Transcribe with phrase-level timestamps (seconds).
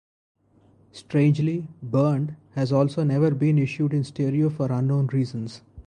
[0.91, 5.61] Strangely, "Burned" has also never been issued in stereo for unknown reasons.